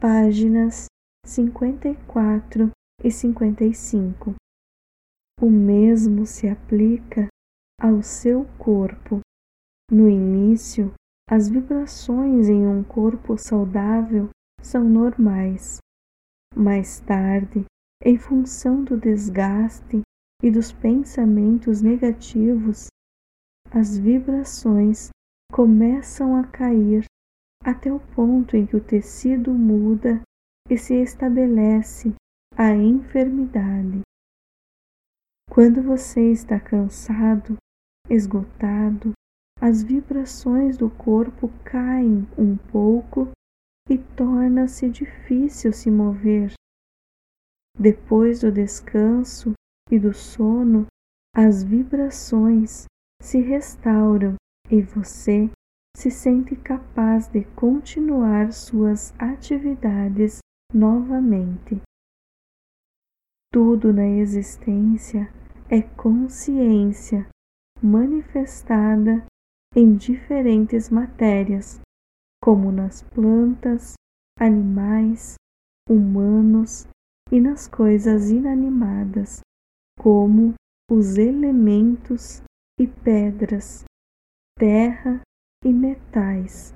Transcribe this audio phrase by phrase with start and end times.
[0.00, 0.86] páginas
[1.26, 2.70] 54
[3.04, 4.34] e 55.
[5.38, 7.28] O mesmo se aplica
[7.78, 9.20] ao seu corpo.
[9.92, 10.90] No início,
[11.28, 14.30] as vibrações em um corpo saudável
[14.62, 15.76] são normais.
[16.56, 17.66] Mais tarde,
[18.02, 20.00] em função do desgaste
[20.42, 22.86] e dos pensamentos negativos,
[23.70, 25.10] as vibrações
[25.52, 27.04] começam a cair
[27.64, 30.22] até o ponto em que o tecido muda
[30.68, 32.14] e se estabelece
[32.56, 34.00] a enfermidade.
[35.50, 37.56] Quando você está cansado,
[38.08, 39.12] esgotado,
[39.60, 43.30] as vibrações do corpo caem um pouco
[43.88, 46.52] e torna-se difícil se mover.
[47.78, 49.52] Depois do descanso
[49.90, 50.86] e do sono,
[51.34, 52.86] as vibrações
[53.20, 54.36] se restauram
[54.70, 55.50] e você
[55.96, 60.38] se sente capaz de continuar suas atividades
[60.72, 61.80] novamente.
[63.52, 65.32] Tudo na existência
[65.68, 67.28] é consciência
[67.82, 69.26] manifestada
[69.74, 71.80] em diferentes matérias,
[72.42, 73.94] como nas plantas,
[74.38, 75.34] animais,
[75.88, 76.86] humanos
[77.30, 79.40] e nas coisas inanimadas,
[79.98, 80.54] como
[80.90, 82.42] os elementos
[82.78, 83.84] e pedras,
[84.58, 85.20] terra
[85.62, 86.74] e metais.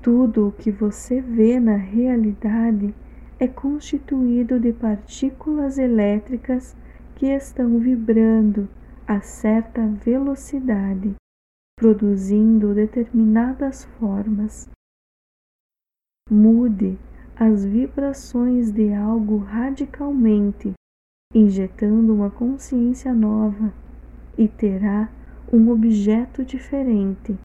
[0.00, 2.94] Tudo o que você vê na realidade
[3.38, 6.74] é constituído de partículas elétricas
[7.16, 8.66] que estão vibrando
[9.06, 11.14] a certa velocidade,
[11.78, 14.70] produzindo determinadas formas.
[16.30, 16.98] Mude
[17.36, 20.72] as vibrações de algo radicalmente,
[21.34, 23.72] injetando uma consciência nova,
[24.38, 25.10] e terá
[25.52, 27.38] um objeto diferente.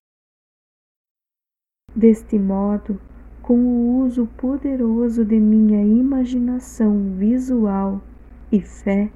[1.94, 3.02] Deste modo,
[3.41, 8.02] com o uso poderoso de minha imaginação visual
[8.49, 9.11] e fé,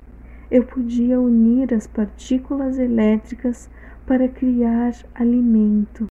[0.50, 3.70] eu podia unir as partículas elétricas
[4.06, 6.08] para criar alimento.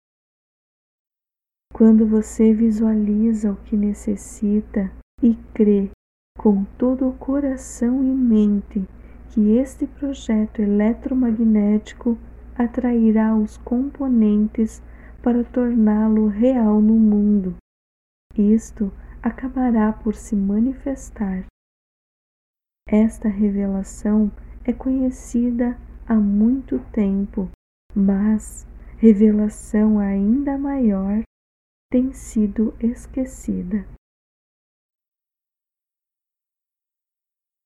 [1.74, 5.90] Quando você visualiza o que necessita e crê
[6.38, 8.86] com todo o coração e mente
[9.30, 12.16] que este projeto eletromagnético
[12.58, 14.82] atrairá os componentes
[15.22, 17.56] para torná-lo real no mundo.
[18.36, 18.92] Isto
[19.22, 21.46] acabará por se manifestar.
[22.88, 24.32] Esta revelação
[24.64, 27.48] é conhecida há muito tempo,
[27.94, 31.22] mas revelação ainda maior
[31.90, 33.86] tem sido esquecida.